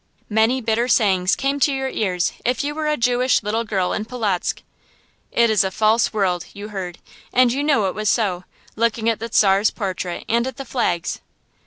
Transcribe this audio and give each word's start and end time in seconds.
Many 0.31 0.61
bitter 0.61 0.87
sayings 0.87 1.35
came 1.35 1.59
to 1.59 1.71
your 1.71 1.87
ears 1.87 2.33
if 2.43 2.63
you 2.63 2.73
were 2.73 2.87
a 2.87 2.97
Jewish 2.97 3.43
little 3.43 3.63
girl 3.63 3.93
in 3.93 4.03
Polotzk. 4.05 4.63
"It 5.31 5.51
is 5.51 5.63
a 5.63 5.69
false 5.69 6.11
world," 6.11 6.43
you 6.55 6.69
heard, 6.69 6.97
and 7.31 7.53
you 7.53 7.63
knew 7.63 7.85
it 7.85 7.93
was 7.93 8.09
so, 8.09 8.43
looking 8.75 9.07
at 9.09 9.19
the 9.19 9.29
Czar's 9.31 9.69
portrait, 9.69 10.25
and 10.27 10.47
at 10.47 10.57
the 10.57 10.65
flags. 10.65 11.21